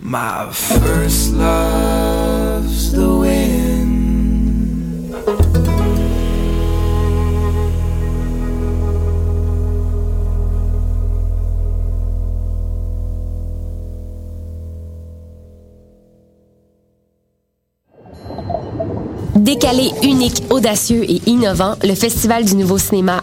[0.00, 3.88] My first love's the wind.
[19.34, 23.22] Décalé, unique, audacieux et innovant, le Festival du Nouveau Cinéma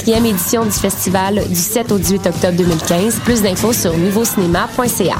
[0.01, 3.19] 44e édition du festival du 7 au 18 octobre 2015.
[3.23, 5.15] Plus d'infos sur nouveaucinéma.ca.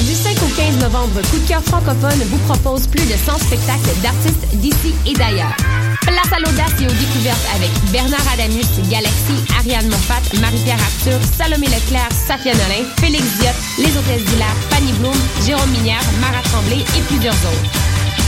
[0.00, 4.00] Du 5 au 15 novembre, Coup de cœur francophone vous propose plus de 100 spectacles
[4.02, 5.54] d'artistes d'ici et d'ailleurs.
[6.02, 11.66] Place à l'audace et aux découvertes avec Bernard Adamus, Galaxy, Ariane Moffat, Marie-Pierre Arthur, Salomé
[11.66, 17.02] Leclerc, Safia Nolin, Félix Diop, Les Hôtesses d'Hilaire, Fanny Bloom, Jérôme Minière, Mara Tremblay et
[17.08, 17.70] plusieurs autres.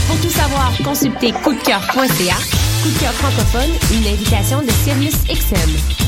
[0.07, 2.66] Pour tout savoir, consultez coupdecoeur.ca.
[2.87, 6.07] Coup de francophone, une invitation de Sirius XM.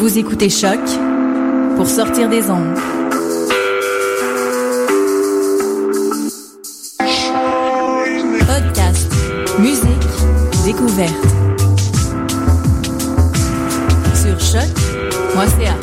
[0.00, 0.80] Vous écoutez Choc
[1.76, 2.74] pour sortir des ondes.
[8.46, 9.12] Podcast,
[9.58, 9.84] musique,
[10.64, 11.12] découverte.
[14.14, 15.76] Sur choc.ca.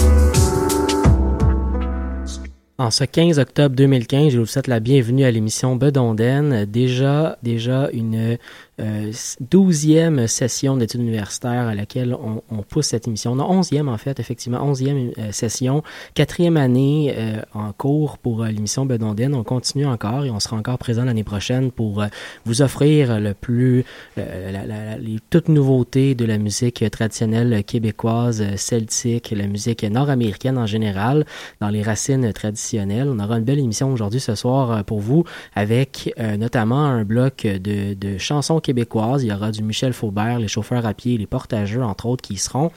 [2.79, 6.65] En ce 15 octobre 2015, je vous souhaite la bienvenue à l'émission Bedonden.
[6.65, 8.37] Déjà, déjà une
[8.79, 13.31] euh, douzième session d'études universitaires à laquelle on, on, pousse cette émission.
[13.31, 15.81] On a onzième en fait, effectivement, onzième euh, session,
[16.13, 19.33] quatrième année euh, en cours pour euh, l'émission Bedonden.
[19.33, 22.03] On continue encore et on sera encore présent l'année prochaine pour
[22.45, 23.83] vous offrir le plus
[24.15, 30.65] la, la, les toutes nouveautés de la musique traditionnelle québécoise, celtique, la musique nord-américaine en
[30.65, 31.25] général,
[31.61, 33.09] dans les racines traditionnelles.
[33.09, 35.23] On aura une belle émission aujourd'hui ce soir pour vous
[35.55, 39.23] avec notamment un bloc de, de chansons québécoises.
[39.23, 42.33] Il y aura du Michel Faubert, les chauffeurs à pied, les portageux, entre autres, qui
[42.33, 42.71] y seront.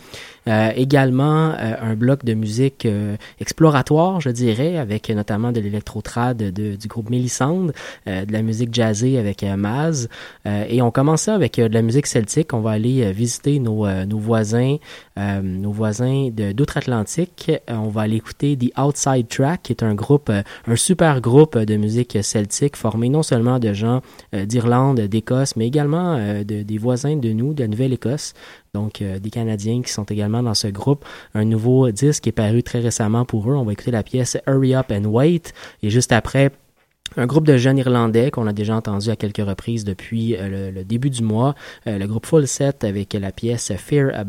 [0.49, 6.43] Euh, également, euh, un bloc de musique euh, exploratoire, je dirais, avec notamment de l'électrotrad
[6.43, 7.73] du groupe Mélissande,
[8.07, 10.09] de la musique jazzée avec Maz.
[10.47, 12.53] et on commence ça avec de la musique celtique.
[12.53, 14.77] On va aller visiter nos, nos voisins,
[15.17, 17.53] nos voisins d'outre-Atlantique.
[17.69, 21.77] on va aller écouter The Outside Track, qui est un groupe, un super groupe de
[21.77, 24.03] musique celtique formé non seulement de gens
[24.33, 28.35] d'Irlande, d'Écosse, mais également de, des voisins de nous, de la Nouvelle-Écosse
[28.75, 31.05] donc euh, des Canadiens qui sont également dans ce groupe.
[31.35, 33.55] Un nouveau disque est paru très récemment pour eux.
[33.55, 36.53] On va écouter la pièce Hurry Up and Wait et juste après
[37.17, 40.85] un groupe de jeunes Irlandais qu'on a déjà entendu à quelques reprises depuis euh, le,
[40.85, 41.55] début du mois,
[41.87, 44.25] euh, le groupe Full Set avec la pièce Fear a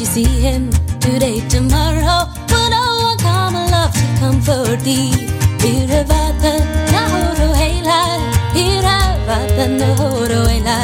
[0.00, 2.24] she see him today, tomorrow?
[2.48, 5.12] Will no one come love to comfort thee?
[5.60, 6.54] Iravata
[6.92, 8.00] Nahoro Hela,
[8.56, 10.78] Iravata Nahoro Hela,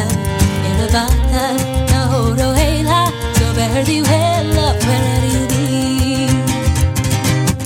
[0.68, 1.44] Iravata
[1.88, 3.00] Nahoro Hela,
[3.36, 6.28] so bear thee well up wherever you be.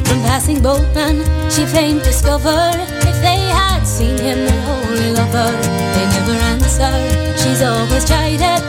[0.06, 1.16] From passing boatman,
[1.50, 2.78] she fain discovered
[3.10, 5.50] if they had seen him, their holy lover,
[5.94, 7.36] they never answered.
[7.40, 8.62] She's always chided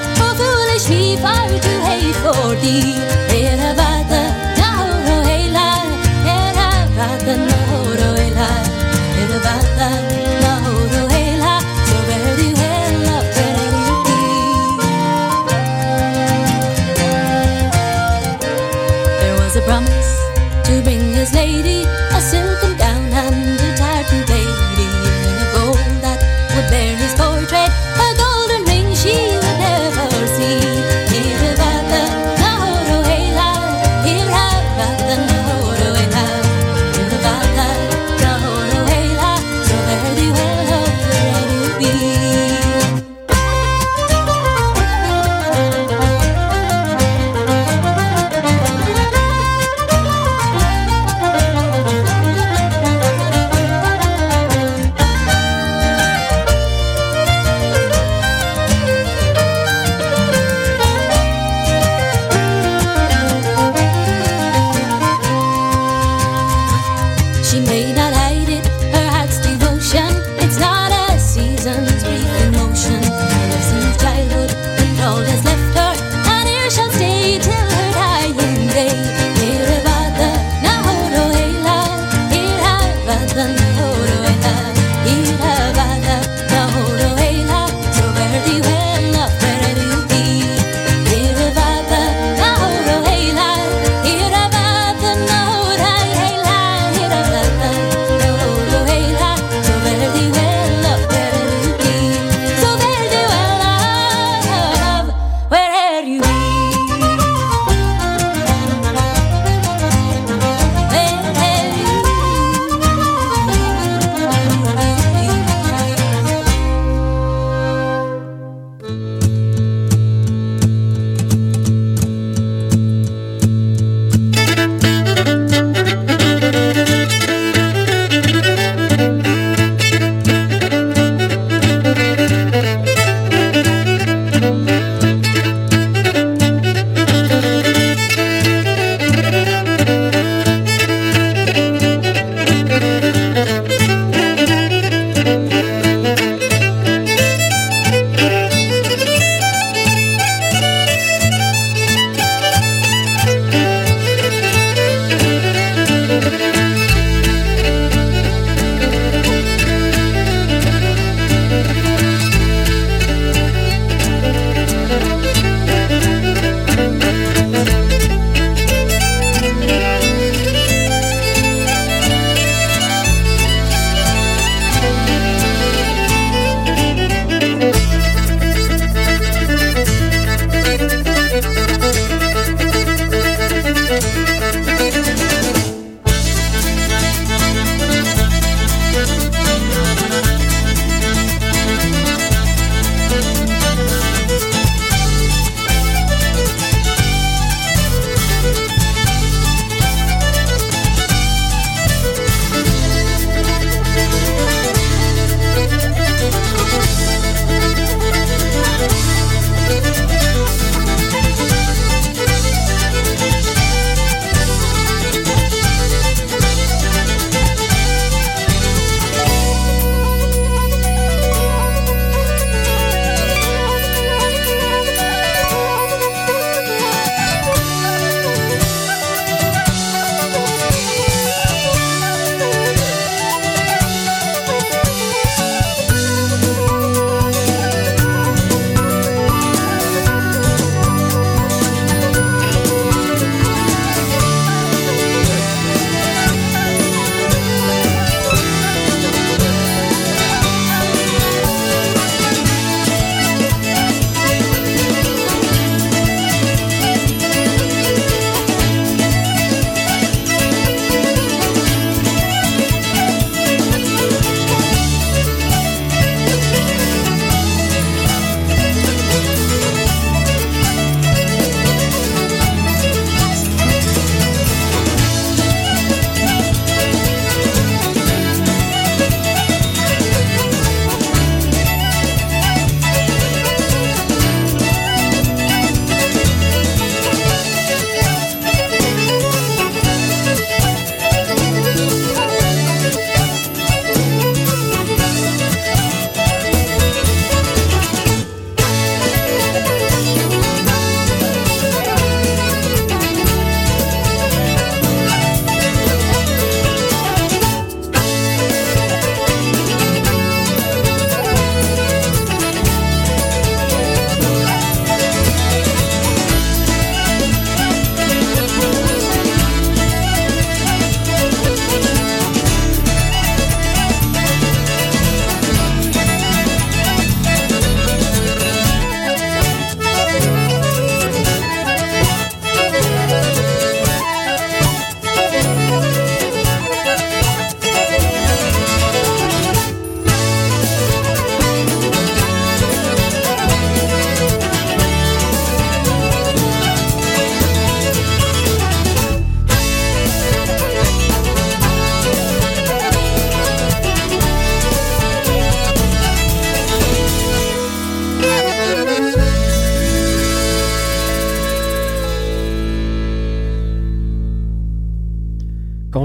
[0.81, 2.95] is liefheid, u heeft for die.
[3.29, 3.73] Era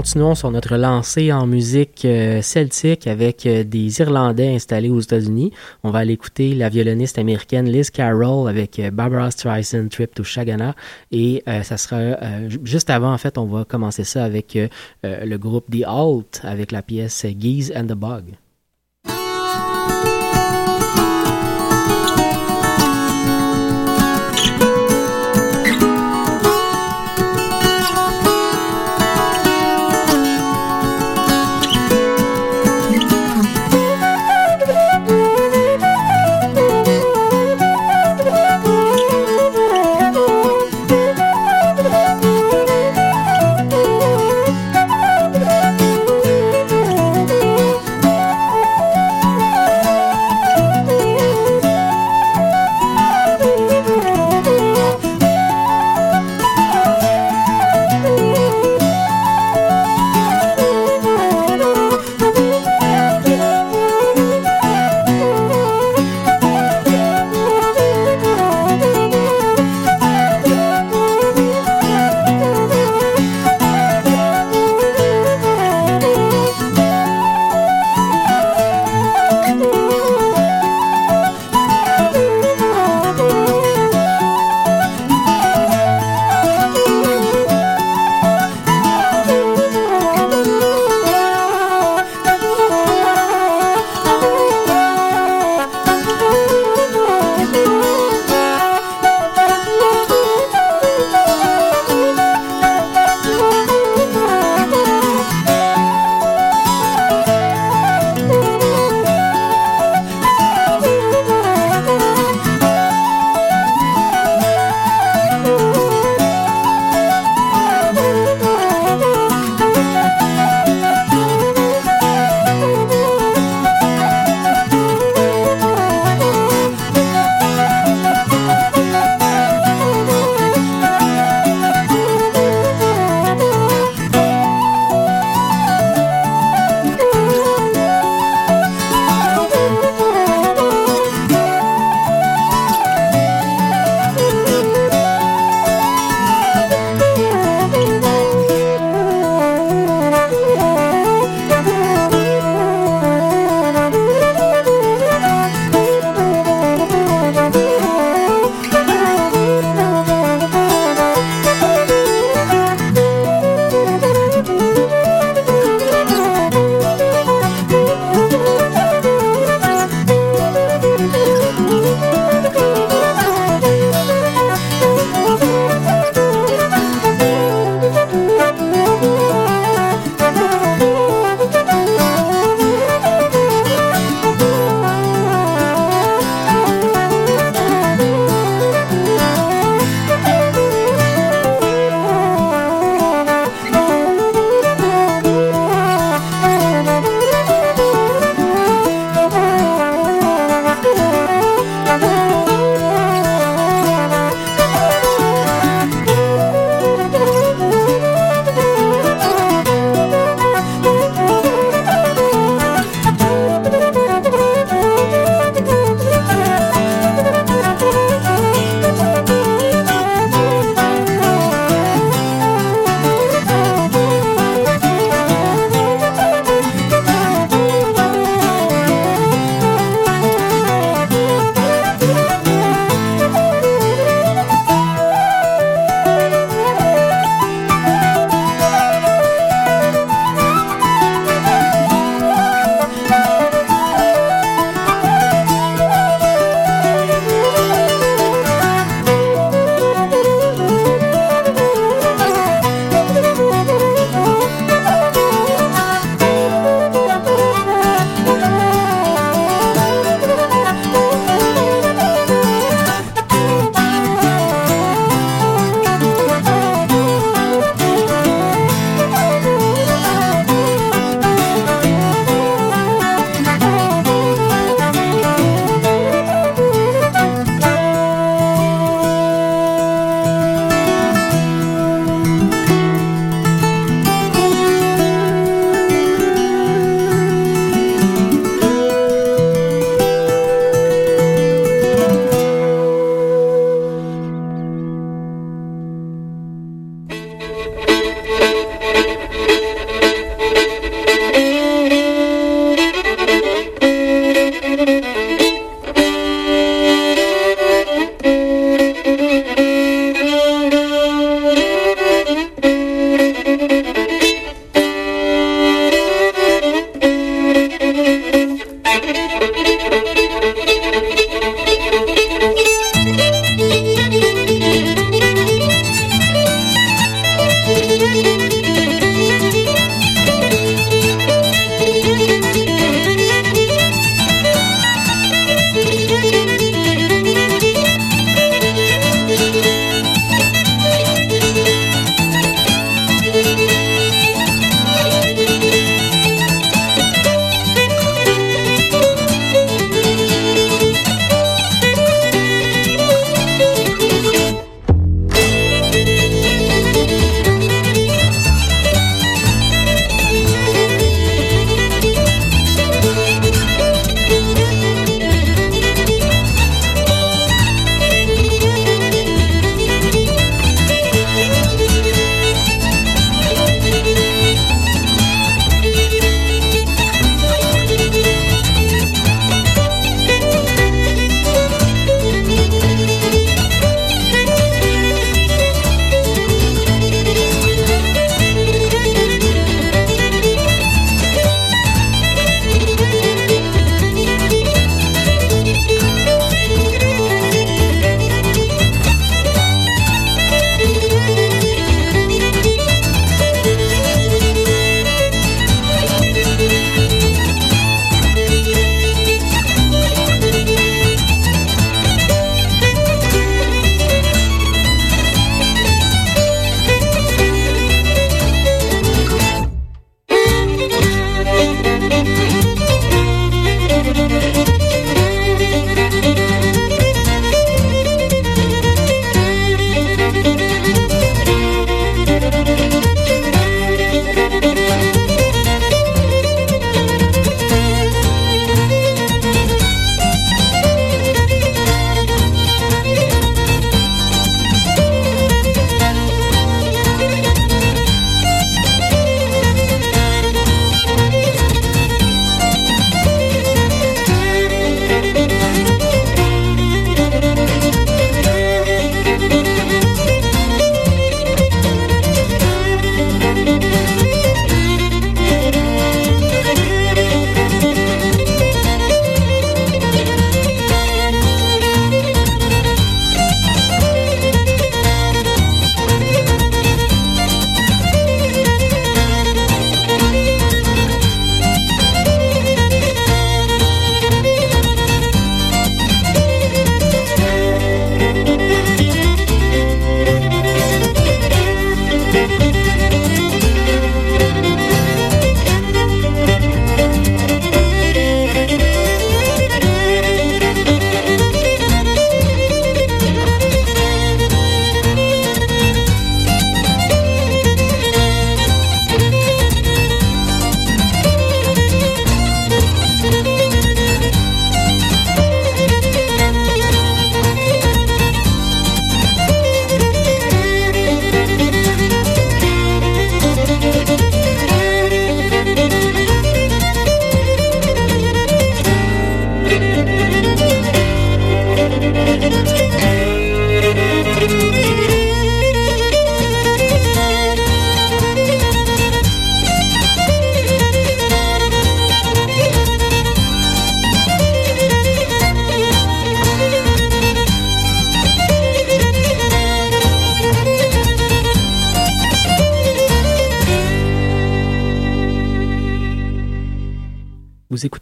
[0.07, 5.51] Continuons sur notre lancée en musique euh, celtique avec euh, des Irlandais installés aux États-Unis.
[5.83, 10.23] On va aller écouter la violoniste américaine Liz Carroll avec euh, Barbara Streisand Trip to
[10.23, 10.75] Shagana
[11.11, 12.15] et ça sera
[12.63, 14.57] juste avant en fait on va commencer ça avec
[15.03, 18.23] le groupe The Alt avec la pièce Geese and the Bug.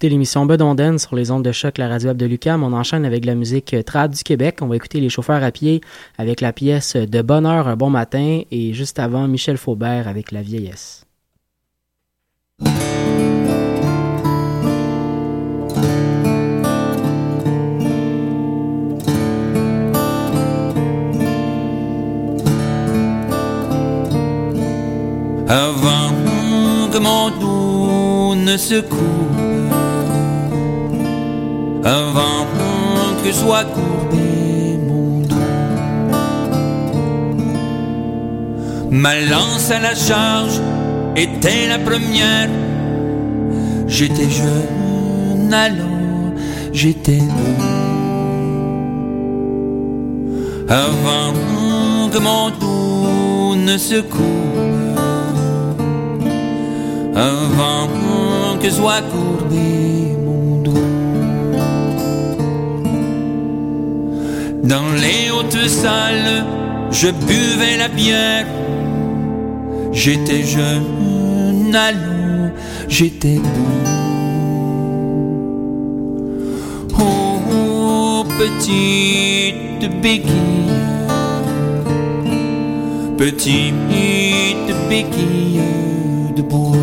[0.05, 2.61] Vous écoutez l'émission Bedonden sur les ondes de choc, la radio web de Lucam.
[2.61, 4.59] On enchaîne avec la musique trad du Québec.
[4.61, 5.81] On va écouter les chauffeurs à pied
[6.19, 10.43] avec la pièce De Bonheur un bon matin et juste avant Michel Faubert avec La
[10.43, 11.07] vieillesse.
[25.49, 26.11] Avant
[26.93, 29.24] que mon dos ne se coupe
[31.85, 32.47] avant
[33.23, 35.35] que soit courbé mon dos.
[38.89, 40.59] Ma lance à la charge
[41.15, 42.49] était la première.
[43.87, 46.33] J'étais jeune alors,
[46.73, 47.63] j'étais beau.
[50.67, 51.33] Avant
[52.11, 54.99] que mon dos ne se coupe,
[57.15, 57.87] avant
[58.59, 60.15] que soit courbé
[64.65, 66.43] Dans les hautes salles,
[66.89, 68.47] je buvais la bière.
[69.91, 72.49] J'étais jeune, allô,
[72.89, 73.69] j'étais beau.
[76.99, 80.33] Oh, petite béquille,
[83.19, 83.75] petite
[84.89, 85.61] béquille
[86.35, 86.75] de bois.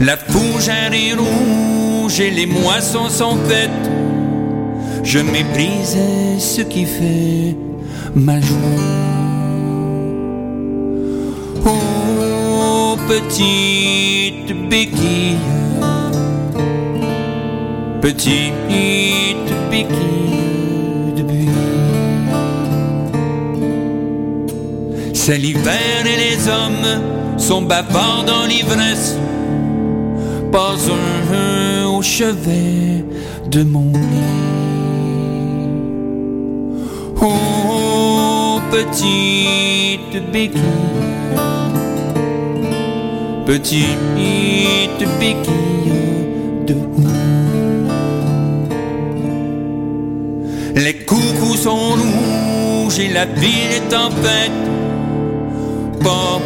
[0.00, 1.69] La fougère est rouge
[2.18, 3.90] et les moissons sont faites
[5.02, 7.56] je méprisais ce qui fait
[8.14, 8.56] ma joie.
[11.66, 15.38] Oh, petite béquille,
[18.00, 21.48] petite béquille de buis.
[25.14, 29.16] C'est l'hiver et les hommes sont bavards dans l'ivresse.
[30.52, 33.04] Pas un au chevet
[33.50, 34.38] de mon lit.
[37.20, 40.62] Oh, petite béquille,
[43.44, 45.92] petite béquille
[46.68, 46.74] de
[50.76, 54.62] Les coucous sont rouges et la ville est en fête.
[56.02, 56.40] Pas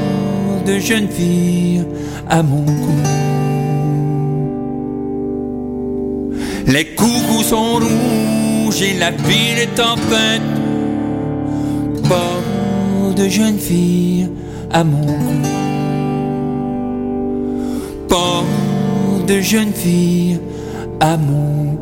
[0.66, 1.84] de jeune fille
[2.28, 2.93] à mon cou.
[6.66, 10.42] Les coucous sont rouges et la ville est en fête
[12.08, 14.28] pas de jeune fille
[14.70, 15.42] à mon cou.
[18.08, 18.44] Pas
[19.26, 20.38] de jeune fille
[21.16, 21.76] mon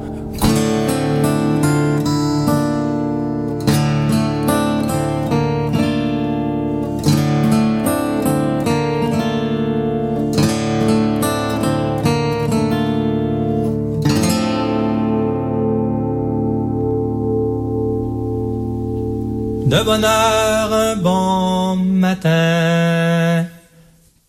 [19.72, 23.46] de bonheur un bon matin.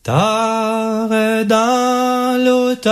[0.02, 1.10] Tard
[1.56, 2.90] dans l'automne,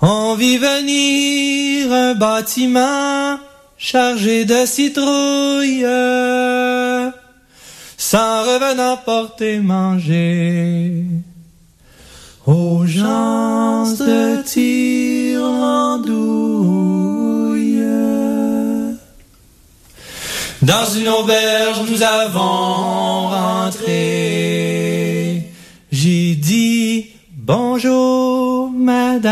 [0.00, 3.40] on vit venir un bâtiment
[3.76, 5.88] chargé de citrouilles,
[7.98, 11.04] sans revenant porter manger
[12.46, 16.49] aux gens de Tirandou.
[20.62, 23.90] Dans une auberge, nous avons rentré.
[25.90, 29.24] J'ai dit bonjour, madame.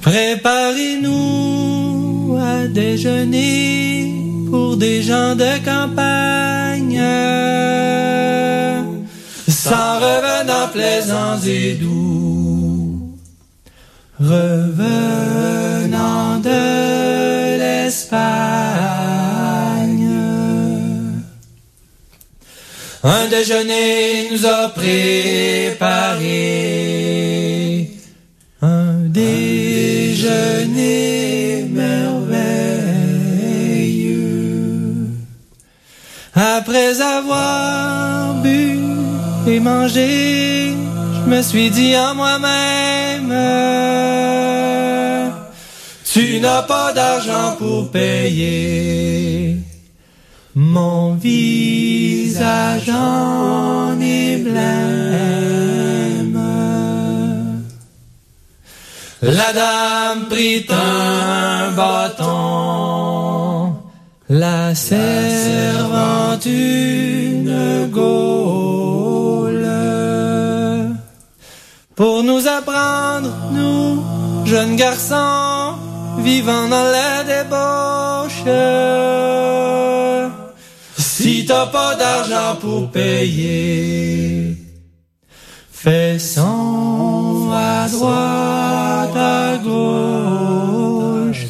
[0.00, 1.18] Préparez-nous
[2.40, 4.14] à déjeuner
[4.48, 7.02] pour des gens de campagne.
[9.48, 13.16] Sans revenant plaisants et doux.
[14.20, 14.78] Revenant
[16.38, 16.89] de
[23.02, 26.30] un déjeuner nous a préparé.
[28.62, 30.56] Un déjeuner
[31.70, 32.30] merveilleux.
[36.34, 38.78] Après avoir bu
[39.46, 40.74] et mangé,
[41.14, 43.32] je me suis dit à moi-même
[46.20, 49.56] tu n'as pas d'argent pour payer.
[50.54, 54.80] Mon visage en est blême.
[59.22, 62.28] La dame prit un bâton,
[64.28, 69.20] la servante une gaule
[71.94, 74.02] pour nous apprendre, nous,
[74.46, 75.79] jeunes garçons,
[76.22, 78.44] vivant dans la débauche.
[80.96, 84.56] Si t'as pas d'argent pour payer,
[85.70, 91.46] fais son à droite, à gauche.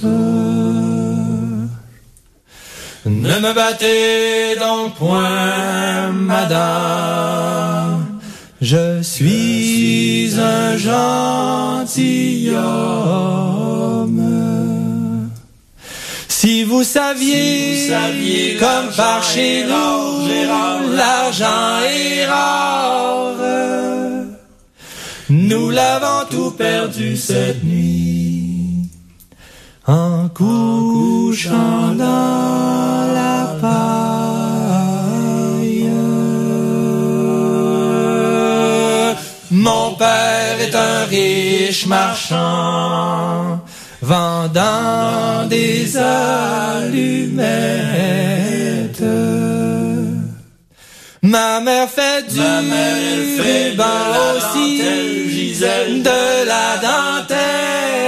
[3.06, 8.06] Ne me battez donc point, madame.
[8.60, 12.00] Je suis un gentilhomme.
[16.42, 20.26] Si vous saviez, comme par chez nous,
[20.96, 23.34] l'argent est rare.
[25.28, 28.88] Nous l'avons tout perdu cette nuit
[29.86, 34.00] en couchant dans la paille.
[39.50, 43.60] Mon père est un riche marchand,
[44.02, 47.40] vendant des allumettes.
[51.22, 53.84] Ma mère fait du ruban
[54.36, 54.82] aussi,
[55.60, 57.99] de la dentelle,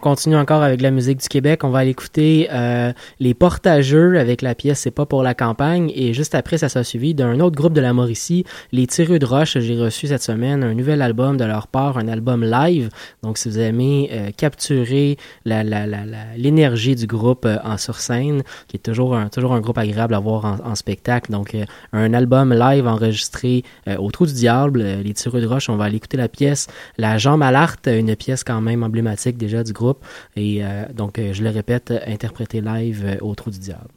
[0.00, 1.62] continue encore avec la musique du Québec.
[1.64, 5.92] On va aller écouter euh, les Portageux avec la pièce C'est pas pour la campagne.
[5.94, 9.26] Et juste après, ça sera suivi d'un autre groupe de la Mauricie, les Tireux de
[9.26, 9.58] Roche.
[9.58, 12.88] J'ai reçu cette semaine un nouvel album de leur part, un album live.
[13.22, 18.80] Donc, si vous aimez euh, capturer l'énergie du groupe euh, en sur scène, qui est
[18.80, 21.30] toujours un, toujours un groupe agréable à voir en, en spectacle.
[21.30, 25.68] Donc, euh, un album live enregistré euh, au Trou du Diable, les Tireux de Roche.
[25.68, 27.50] On va aller écouter la pièce La Jambe à
[27.86, 29.89] une pièce quand même emblématique déjà du groupe.
[30.36, 33.88] Et euh, donc, euh, je le répète, interprété live euh, au Trou du Diable.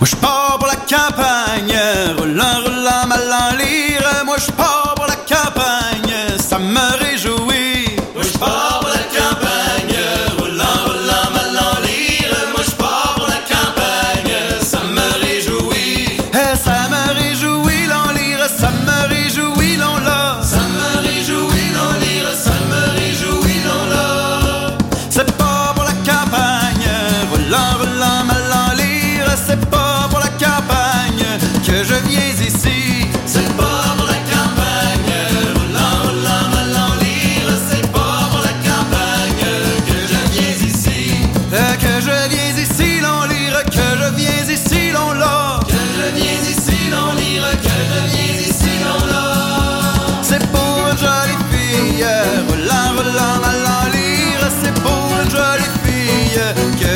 [0.00, 1.76] Moi je pars pour la campagne,
[2.16, 4.24] roulant, roulant, mal en lire.
[4.24, 7.33] Moi je pars pour la campagne, ça me réjouit.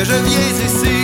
[0.05, 0.98] je viens ici.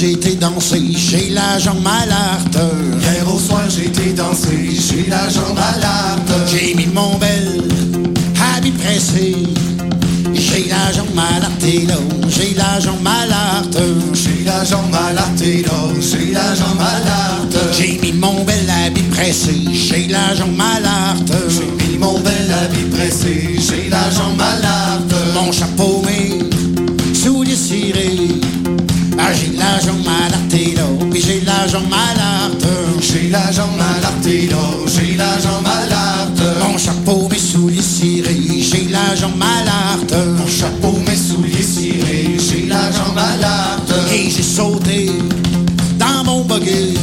[0.00, 2.56] J'ai été danser chez l'agent Malarte.
[3.02, 6.48] Hier au soir, j'ai été danser chez l'agent Malarte.
[6.50, 7.62] J'ai mis mon bel
[8.56, 9.36] habit pressé.
[10.32, 11.96] J'ai l'agent Malarte et là,
[12.30, 13.76] j'ai l'agent Malarte.
[14.14, 17.58] Chez l'agent Malarte et là, chez l'agent Malarte.
[17.76, 21.30] J'ai mis mon bel habit pressé chez l'agent Malarte.
[21.50, 25.14] J'ai mis mon bel habit pressé chez l'agent Malarte.
[25.34, 26.38] Mon chapeau, mais
[27.12, 28.29] sous les cirés.
[29.72, 32.66] Ah, j'ai l'agent Malarte et là, puis j'ai Malarte.
[33.00, 34.56] Chez l'agent Malarte et là,
[34.86, 36.42] chez l'agent Malarte.
[36.60, 40.14] Mon chapeau, mes souliers cirés, j'ai l'agent Malarte.
[40.38, 43.92] Mon chapeau, mes souliers cirés, j'ai l'agent Malarte.
[44.12, 45.12] Et j'ai sauté
[45.98, 46.94] dans mon buggy.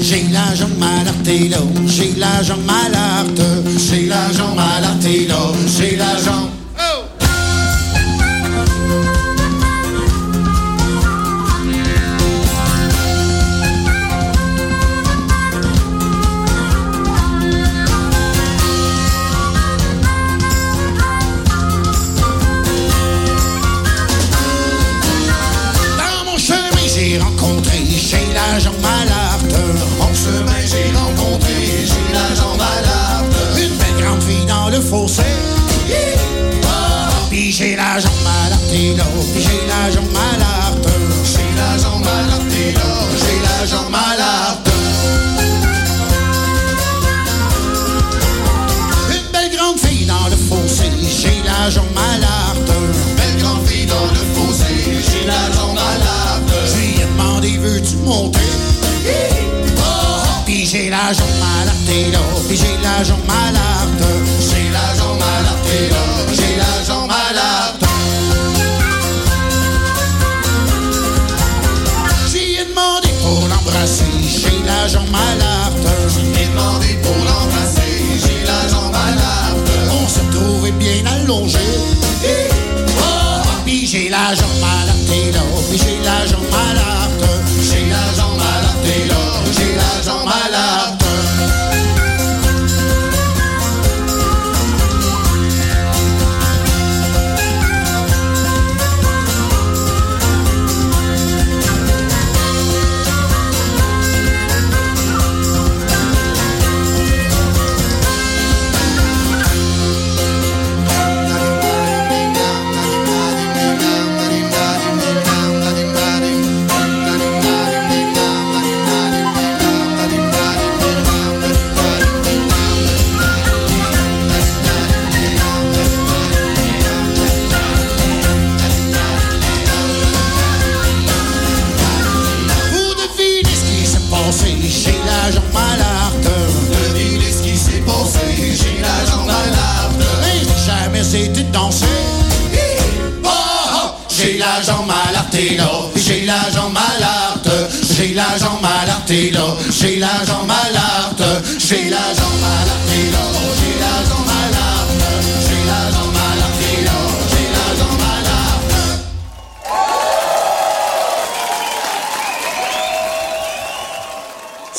[0.00, 3.42] J'ai l'agent Malarte et là, j'ai l'agent Malarte.
[3.78, 4.59] Chez l'agent Malarte et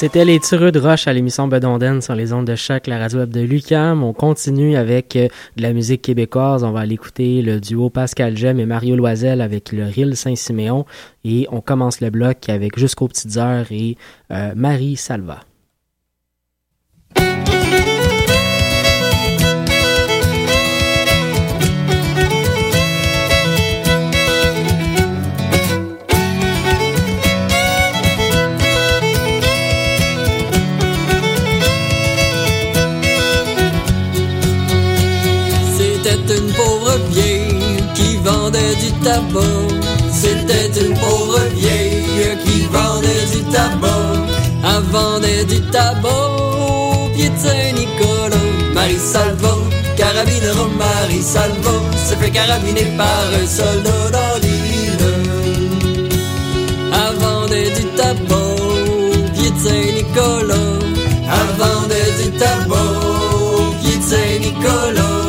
[0.01, 3.19] C'était les tireux de roche à l'émission Bedonden sur les ondes de choc, la radio
[3.19, 4.03] web de Lucam.
[4.03, 5.27] On continue avec euh,
[5.57, 6.63] de la musique québécoise.
[6.63, 10.87] On va aller écouter le duo Pascal Gem et Mario Loisel avec le Ril Saint-Siméon.
[11.23, 13.95] Et on commence le bloc avec Jusqu'aux petites heures et
[14.31, 15.41] euh, Marie Salva.
[45.45, 48.37] Du tabac au pied de Saint-Nicolas.
[48.73, 49.53] Marie Salva,
[49.97, 51.71] carabinera Marie Salva,
[52.07, 54.59] se fait carabiner par un soldat dans l'île.
[57.19, 60.79] Vendait du tabac au pied de Saint-Nicolas.
[61.57, 65.19] Vendait du tabac au pied de Saint-Nicolas.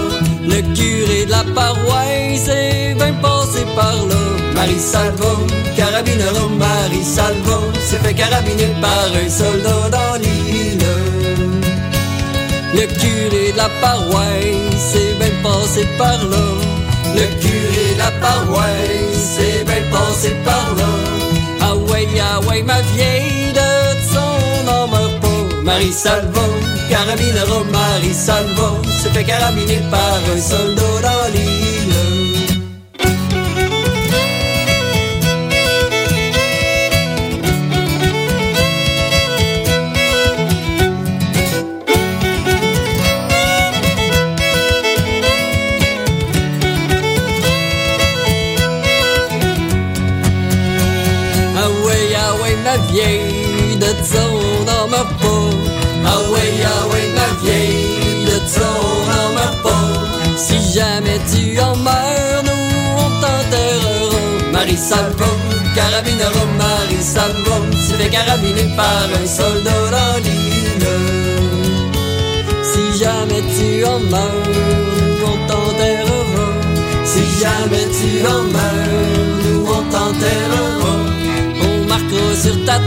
[0.44, 4.20] Le curé de la paroisse est bien passé par là.
[4.54, 5.32] Marie Salva,
[6.02, 10.78] carabineur Marie Salvo s'est fait carabiner par un soldat dans l'île.
[12.74, 16.44] Le curé de la paroisse s'est bien passé par là.
[17.14, 20.90] Le curé de la paroisse s'est bien passé par là.
[21.60, 23.70] Ah ouais, ah ouais, ma vieille de
[24.12, 25.62] son n'en meurt pas.
[25.62, 26.40] Marie Salvo,
[26.90, 31.21] carabineur Marie Salvo s'est fait carabiner par un soldat dans
[52.92, 55.50] vieille, de ton dans ma peau.
[56.04, 56.82] Ah ah
[57.18, 58.78] ma vieille, de ton
[59.12, 59.82] dans ma peau.
[60.36, 62.64] Si jamais tu en meurs, nous
[63.04, 64.20] on t'enterrera.
[64.52, 65.30] Marie Salvo,
[65.74, 70.52] carabinero Marie Salvo, tu fais carabiner par un soldat dans l'île.
[72.70, 74.48] Si jamais tu en meurs,
[74.98, 76.46] nous on t'enterrera.
[77.04, 80.94] Si jamais tu en meurs, nous on t'enterrera.
[81.64, 82.78] On marquera sur ta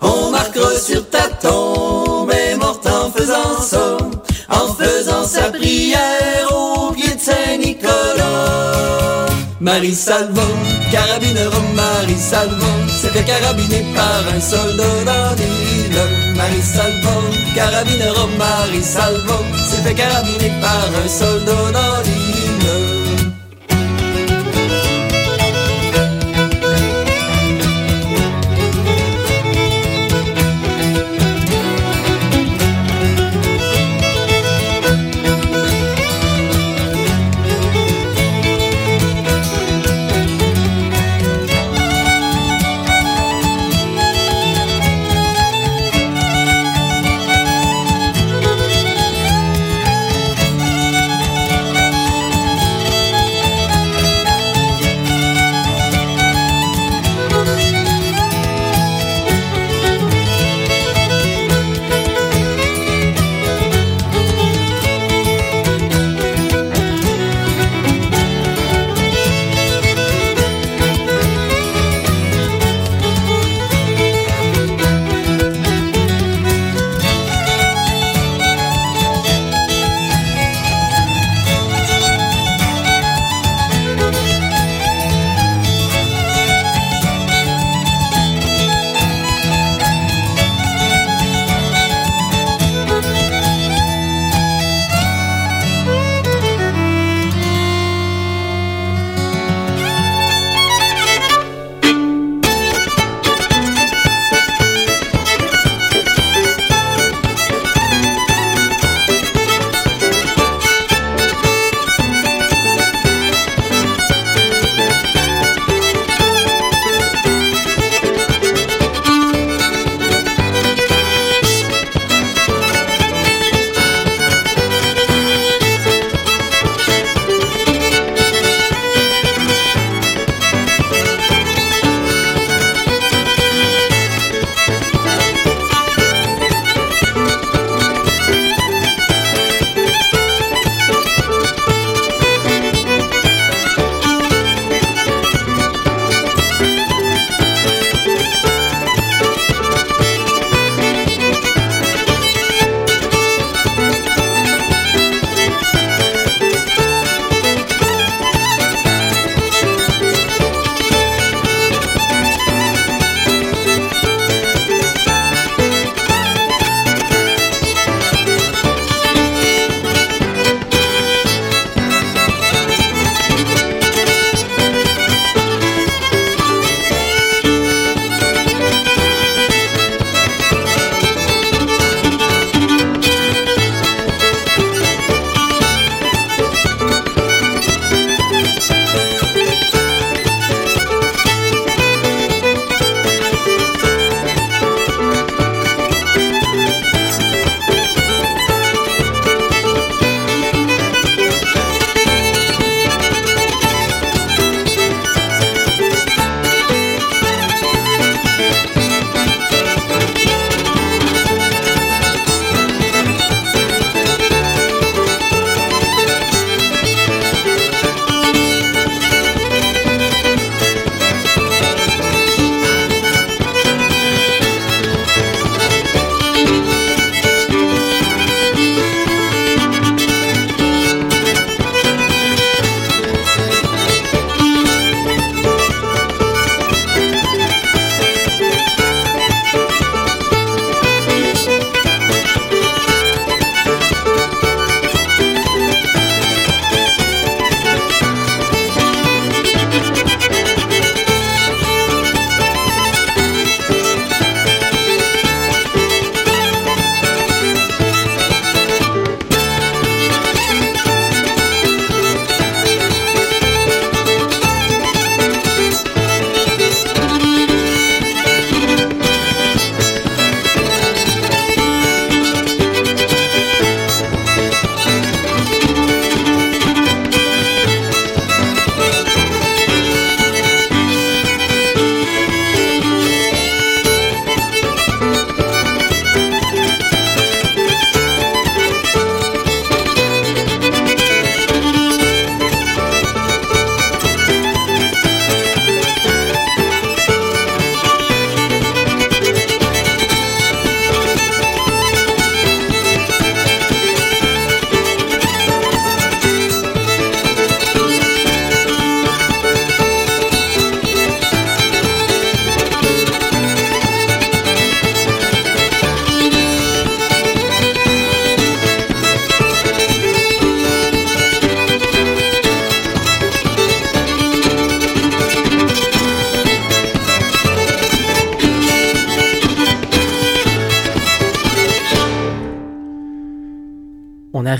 [0.00, 3.96] On marquera sur ta tombe et morte en faisant ça.
[4.50, 9.26] En faisant sa prière au pied de Saint-Nicolas.
[9.60, 10.42] Marie Salvo,
[10.92, 12.66] carabinero Marie Salvo,
[13.00, 15.34] s'est fait carabiner par un soldat dans.
[16.36, 17.22] Marie Salvo,
[17.54, 19.38] carabinero Marie Salvo,
[19.68, 22.13] s'est fait carabiner par un soldat dans.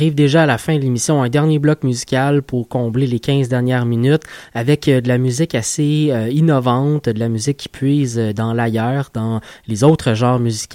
[0.05, 3.49] Arrive déjà à la fin de l'émission, un dernier bloc musical pour combler les 15
[3.49, 8.19] dernières minutes avec euh, de la musique assez euh, innovante, de la musique qui puise
[8.19, 10.75] euh, dans l'ailleurs, dans les autres genres musicaux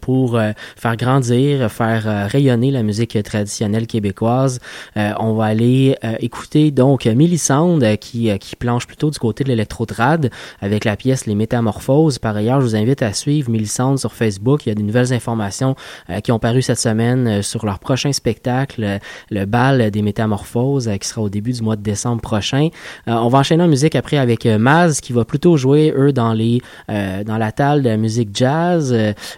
[0.00, 0.38] pour
[0.76, 4.58] faire grandir, faire rayonner la musique traditionnelle québécoise.
[4.96, 10.84] on va aller écouter donc Millicent qui, qui planche plutôt du côté de l'électrotrad avec
[10.84, 12.18] la pièce Les Métamorphoses.
[12.18, 14.66] Par ailleurs, je vous invite à suivre Millicent sur Facebook.
[14.66, 15.76] Il y a de nouvelles informations
[16.22, 21.08] qui ont paru cette semaine sur leur prochain spectacle le bal des métamorphoses, euh, qui
[21.08, 22.68] sera au début du mois de décembre prochain.
[23.06, 26.12] Euh, on va enchaîner en musique après avec euh, Maz, qui va plutôt jouer, eux,
[26.12, 28.96] dans les dans la talle de la musique jazz.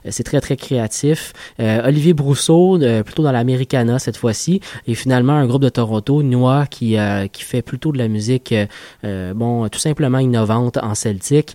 [0.09, 1.33] c'est très, très créatif.
[1.59, 4.61] Olivier Brousseau, plutôt dans l'Americana cette fois-ci.
[4.87, 6.97] Et finalement, un groupe de Toronto, Noix, qui,
[7.33, 8.55] qui fait plutôt de la musique,
[9.03, 11.55] bon, tout simplement innovante en celtique.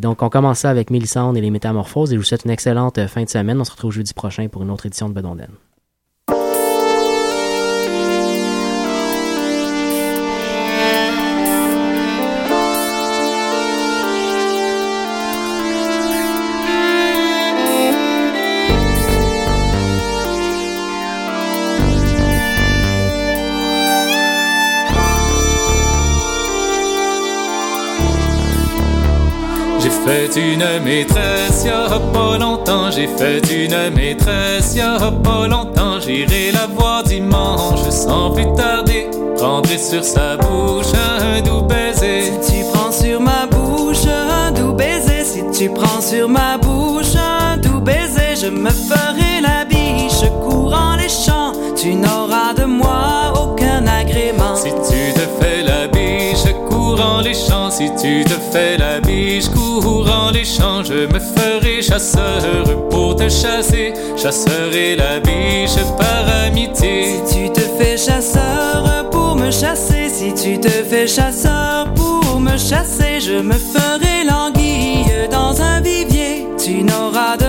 [0.00, 2.12] donc, on commence ça avec Mélissande et les Métamorphoses.
[2.12, 3.60] Et je vous souhaite une excellente fin de semaine.
[3.60, 5.50] On se retrouve jeudi prochain pour une autre édition de Bedonden.
[30.06, 35.98] Fait une maîtresse y a pas longtemps, j'ai fait une maîtresse y a pas longtemps,
[36.00, 42.22] j'irai la voir dimanche sans plus tarder, prendrai sur sa bouche un doux baiser.
[42.22, 47.16] Si tu prends sur ma bouche un doux baiser, si tu prends sur ma bouche
[47.16, 53.32] un doux baiser, je me ferai la biche courant les champs, tu n'auras de moi
[53.42, 54.54] aucun agrément.
[54.54, 55.55] Si tu te fais
[57.22, 62.88] les champs, si tu te fais la biche courant les champs, je me ferai chasseur
[62.90, 63.92] pour te chasser.
[64.16, 67.20] Chasserai la biche par amitié.
[67.24, 72.56] Si tu te fais chasseur pour me chasser, si tu te fais chasseur pour me
[72.56, 76.46] chasser, je me ferai languille dans un vivier.
[76.58, 77.45] Tu n'auras de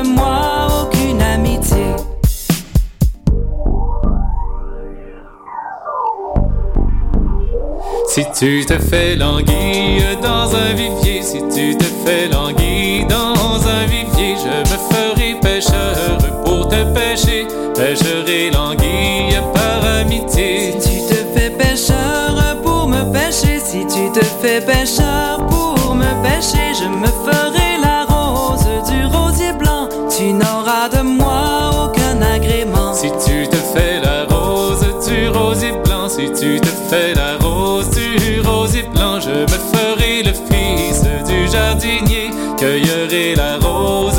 [8.17, 13.85] Si tu te fais languille dans un vivier, si tu te fais languille dans un
[13.85, 17.45] vivier, je me ferai pêcheur pour te pêcher,
[17.75, 20.73] pêcherai l'anguille par amitié.
[20.79, 26.11] Si tu te fais pêcheur pour me pêcher, si tu te fais pêcheur pour me
[26.23, 32.95] pêcher, je me ferai la rose du rosier blanc, tu n'auras de moi aucun agrément.
[32.95, 37.26] Si tu te fais la rose du rosier blanc, si tu te fais la
[42.57, 44.16] cueillerai la rose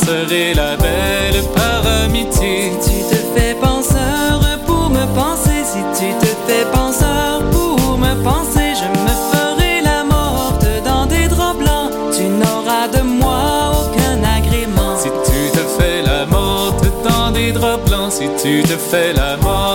[0.00, 2.72] penserai la belle par amitié.
[2.80, 8.14] Si tu te fais penseur pour me penser, si tu te fais penseur pour me
[8.22, 14.22] penser, je me ferai la morte dans des draps blancs, tu n'auras de moi aucun
[14.24, 14.96] agrément.
[14.96, 19.36] Si tu te fais la morte dans des draps blancs, si tu te fais la
[19.36, 19.69] morte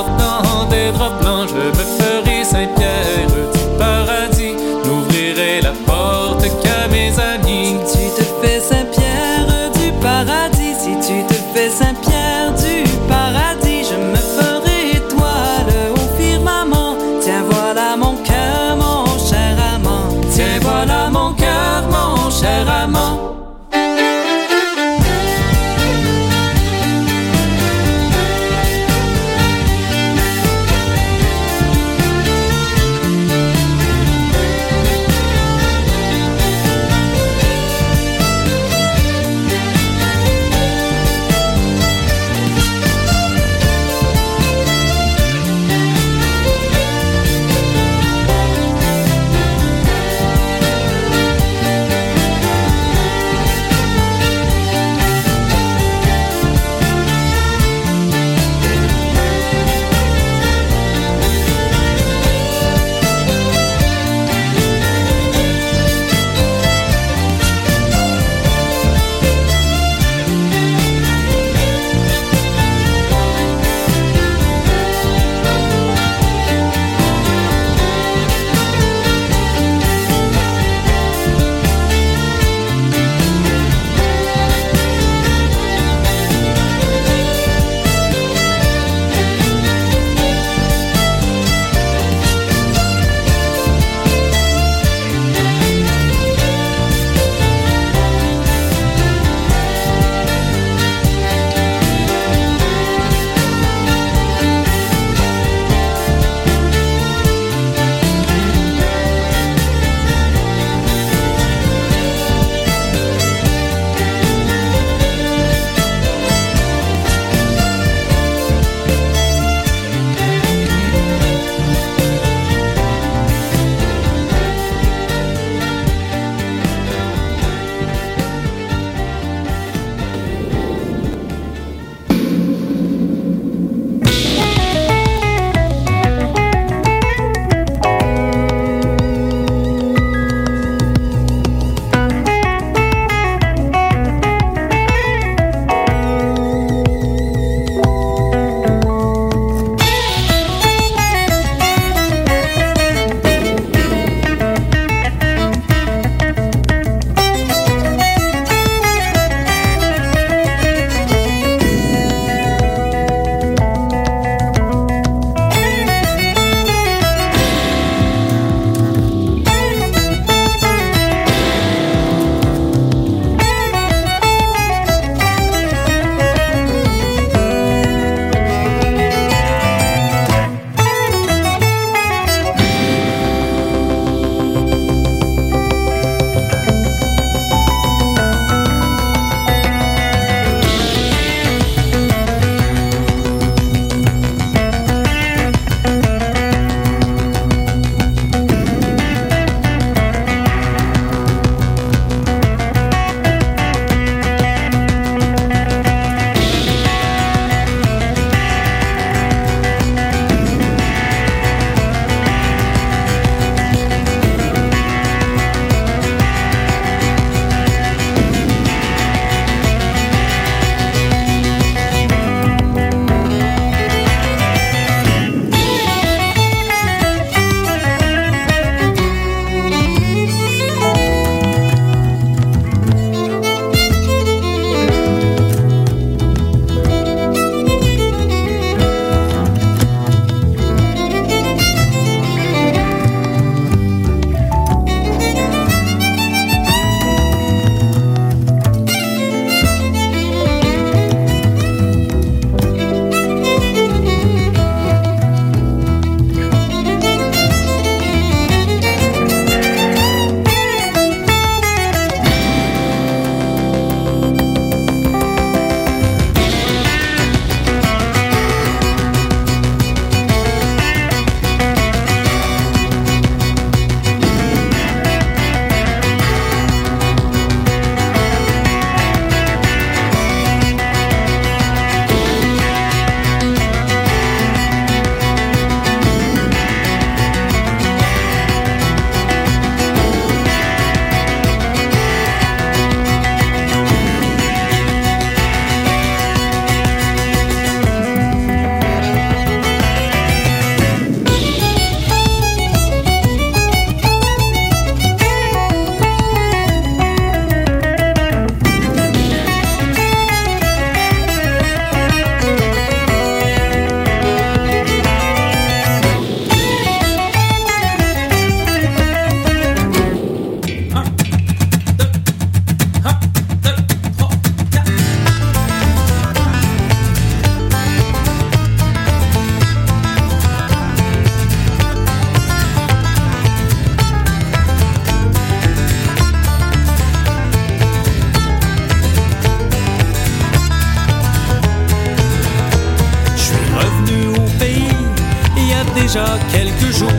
[346.52, 347.12] quelques jours,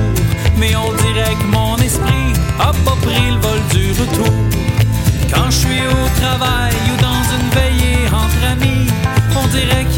[0.57, 4.35] mais on dirait que mon esprit a pas pris le vol du retour.
[5.33, 8.89] Quand je suis au travail ou dans une veillée entre amis,
[9.37, 9.96] on dirait qu'il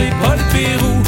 [0.00, 0.99] c'est pas le Pérou.